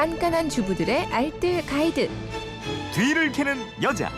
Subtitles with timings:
[0.00, 2.08] 깐깐한 주부들의 알뜰 가이드.
[2.94, 4.10] 뒤를 캐는 여자.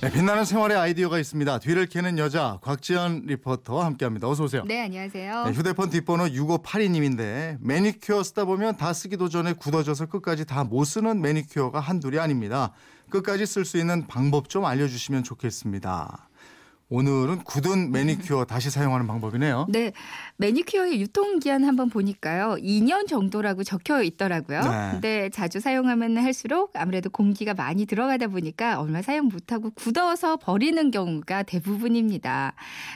[0.00, 1.60] 네, 빛나는 생활의 아이디어가 있습니다.
[1.60, 4.28] 뒤를 캐는 여자 곽지연 리포터와 함께합니다.
[4.28, 4.64] 어서 오세요.
[4.66, 5.44] 네, 안녕하세요.
[5.44, 11.20] 네, 휴대폰 뒷번호 6582님인데 매니큐어 쓰다 보면 다 쓰기도 전에 굳어져서 끝까지 다 못 쓰는
[11.20, 12.72] 매니큐어가 한둘이 아닙니다.
[13.10, 16.28] 끝까지 쓸 수 있는 방법 좀 알려주시면 좋겠습니다.
[16.92, 19.66] 오늘은 굳은 매니큐어 다시 사용하는 방법이네요.
[19.70, 19.92] 네,
[20.36, 22.56] 매니큐어의 유통기한 한번 보니까요.
[22.60, 24.60] 2년 정도라고 적혀 있더라고요.
[24.60, 24.88] 네.
[24.92, 31.44] 근데 자주 사용하면 할수록 아무래도 공기가 많이 들어가다 보니까 얼마 사용 못하고 굳어서 버리는 경우가
[31.44, 32.52] 대부분입니다.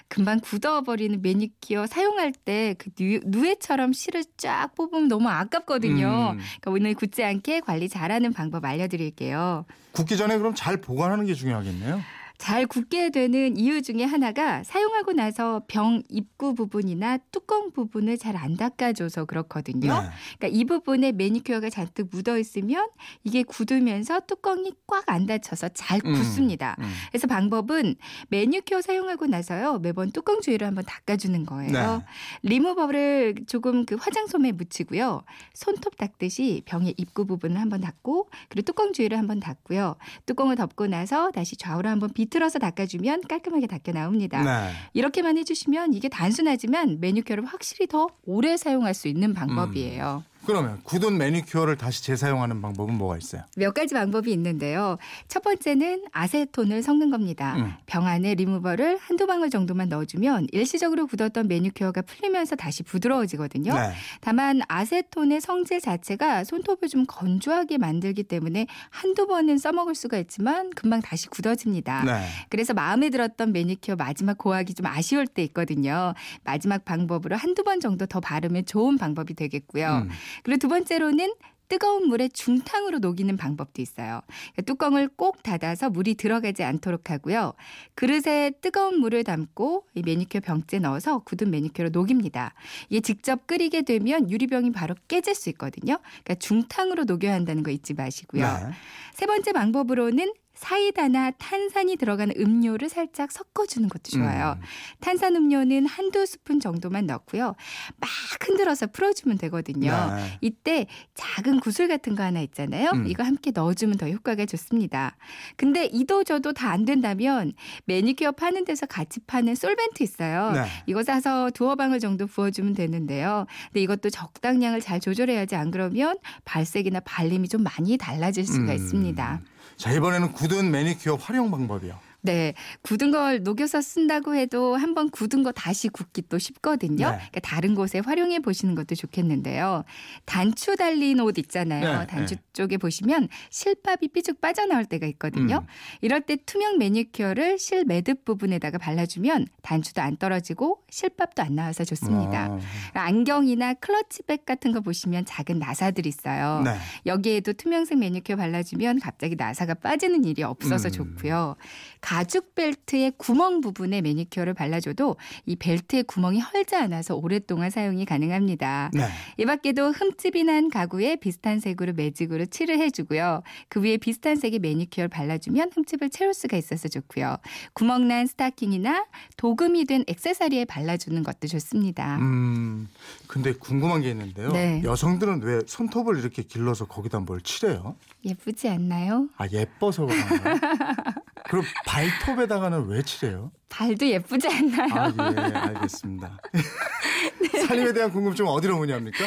[0.09, 2.91] 금방 굳어버리는 매니큐어 사용할 때 그
[3.25, 6.35] 누에처럼 실을 쫙 뽑으면 너무 아깝거든요.
[6.35, 6.39] 음.
[6.61, 9.65] 그러니까 오늘 굳지 않게 관리 잘하는 방법 알려드릴게요.
[9.93, 12.01] 굳기 전에 그럼 잘 보관하는 게 중요하겠네요.
[12.39, 18.57] 잘 굳게 되는 이유 중에 하나가 사용하고 나서 병 입구 부분이나 뚜껑 부분을 잘 안
[18.57, 20.03] 닦아줘서 그렇거든요.
[20.03, 20.09] 네.
[20.39, 22.89] 그러니까 이 부분에 매니큐어가 잔뜩 묻어 있으면
[23.25, 26.77] 이게 굳으면서 뚜껑이 꽉 안 닫혀서 잘 음, 굳습니다.
[26.81, 26.91] 음.
[27.11, 27.95] 그래서 방법은
[28.29, 31.73] 매니큐어 사용하고 나서요 매번 뚜껑 주위를 한번 닦아주는 거예요.
[31.73, 32.05] 네.
[32.43, 35.23] 리무버를 조금 그 화장솜에 묻히고요
[35.55, 41.31] 손톱 닦듯이 병의 입구 부분을 한번 닦고 그리고 뚜껑 주위를 한번 닦고요 뚜껑을 덮고 나서
[41.31, 44.43] 다시 좌우로 한번 비 틀어서 닦아주면 깔끔하게 닦여 나옵니다.
[44.43, 44.73] 네.
[44.93, 50.25] 이렇게만 해주시면 이게 단순하지만 매니큐어를 확실히 더 오래 사용할 수 있는 방법이에요.
[50.47, 53.43] 그러면 굳은 매니큐어를 다시 재사용하는 방법은 뭐가 있어요?
[53.57, 54.97] 몇 가지 방법이 있는데요.
[55.29, 57.57] 첫 번째는 아세톤을 섞는 겁니다.
[57.57, 57.75] 음.
[57.87, 63.75] 병 안에 리무버를 한두 방울 정도만 넣어주면 일시적으로 굳었던 매니큐어가 풀리면서 다시 부드러워지거든요.
[63.75, 63.93] 네.
[64.21, 71.01] 다만 아세톤의 성질 자체가 손톱을 좀 건조하게 만들기 때문에 한두 번은 써먹을 수가 있지만 금방
[71.03, 72.05] 다시 굳어집니다.
[72.05, 72.27] 네.
[72.49, 76.15] 그래서 마음에 들었던 매니큐어 마지막 고하기 좀 아쉬울 때 있거든요.
[76.45, 80.05] 마지막 방법으로 한두 번 정도 더 바르면 좋은 방법이 되겠고요.
[80.05, 80.11] 음.
[80.43, 81.33] 그리고 두 번째로는
[81.69, 84.21] 뜨거운 물에 중탕으로 녹이는 방법도 있어요.
[84.27, 87.55] 그러니까 뚜껑을 꼭 닫아서 물이 들어가지 않도록 하고요.
[87.95, 92.55] 그릇에 뜨거운 물을 담고 이 매니큐어 병째 넣어서 굳은 매니큐어로 녹입니다.
[92.89, 95.99] 이게 직접 끓이게 되면 유리병이 바로 깨질 수 있거든요.
[96.25, 98.45] 그러니까 중탕으로 녹여야 한다는 거 잊지 마시고요.
[98.45, 98.71] 네.
[99.15, 104.57] 세 번째 방법으로는 사이다나 탄산이 들어가는 음료를 살짝 섞어주는 것도 좋아요.
[104.59, 104.63] 음.
[105.01, 107.55] 탄산 음료는 한두 스푼 정도만 넣고요.
[107.99, 108.11] 막
[108.41, 110.15] 흔들어서 풀어주면 되거든요.
[110.17, 110.39] 네.
[110.41, 112.91] 이때 작은 구슬 같은 거 하나 있잖아요.
[112.91, 113.07] 음.
[113.07, 115.17] 이거 함께 넣어주면 더 효과가 좋습니다.
[115.57, 117.53] 근데 이도 저도 다 안 된다면
[117.87, 120.51] 매니큐어 파는 데서 같이 파는 솔벤트 있어요.
[120.53, 120.65] 네.
[120.87, 123.47] 이거 사서 두어 방울 정도 부어주면 되는데요.
[123.69, 128.77] 근데 이것도 적당량을 잘 조절해야지 안 그러면 발색이나 발림이 좀 많이 달라질 수가 음.
[128.77, 129.41] 있습니다.
[129.77, 131.99] 자 이번에는 굳은 매니큐어 활용 방법이요.
[132.27, 135.89] 네, 굳은 걸 녹여서 쓴다고 해도 한번 굳은 거 다시
[136.29, 137.11] 또 쉽거든요.
[137.11, 137.17] 네.
[137.17, 139.85] 그러니까 다른 곳에 활용해 보시는 것도 좋겠는데요.
[140.25, 142.01] 단추 달린 옷 있잖아요.
[142.01, 142.43] 네, 단추 네.
[142.53, 145.59] 쪽에 보시면 실밥이 삐죽 빠져나올 때가 있거든요.
[145.59, 145.67] 음.
[146.01, 152.49] 이럴 때 투명 매니큐어를 실 매듭 부분에다가 발라주면 단추도 안 떨어지고 실밥도 안 나와서 좋습니다.
[152.51, 152.61] 어.
[152.95, 156.63] 안경이나 클러치백 같은 거 보시면 작은 나사들 있어요.
[156.65, 156.77] 네.
[157.07, 160.91] 여기에도 투명색 매니큐어 발라주면 갑자기 나사가 빠지는 일이 없어서 음.
[160.91, 161.57] 좋고요.
[162.01, 168.91] 가죽 벨트의 구멍 부분에 매니큐어를 발라줘도 이 벨트의 구멍이 헐지 않아서 오랫동안 사용이 가능합니다.
[168.95, 169.09] 네.
[169.39, 173.43] 이 밖에도 흠집이 난 가구에 비슷한 색으로 매직으로 칠을 해주고요.
[173.69, 177.37] 그 위에 비슷한 색의 매니큐어를 발라주면 흠집을 채울 수가 있어서 좋고요.
[177.73, 179.07] 구멍난 스타킹이나
[179.37, 182.17] 도금이 된 액세서리에 발라주는 것도 좋습니다.
[182.17, 182.89] 음.
[183.27, 184.53] 근데 궁금한 게 있는데요.
[184.53, 184.83] 네.
[184.85, 187.97] 여성들은 왜 손톱을 이렇게 길러서 거기다 뭘 칠해요?
[188.25, 189.29] 예쁘지 않나요?
[189.37, 190.57] 아 예뻐서 그런가요?
[191.49, 193.51] 그럼 발톱에다가는 왜 칠해요?
[193.69, 195.13] 발도 예쁘지 않나요?
[195.19, 196.39] 아 예, 알겠습니다.
[197.67, 199.25] 살림에 대한 궁금증 어디로 문의합니까?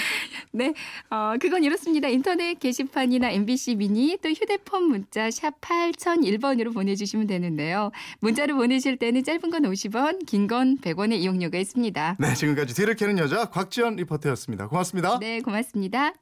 [0.52, 0.74] 네,
[1.09, 2.07] 어, 그건 이렇습니다.
[2.07, 7.91] 인터넷 게시판이나 MBC 미니 또 휴대폰 문자 샵 8001번으로 보내주시면 되는데요.
[8.22, 12.15] 문자를 보내실 때는 짧은 건 50원, 긴 건 100원의 이용료가 있습니다.
[12.19, 14.68] 네, 지금까지 뒤를 캐는 여자 곽지연 리포터였습니다.
[14.68, 15.19] 고맙습니다.
[15.19, 16.13] 네, 고맙습니다.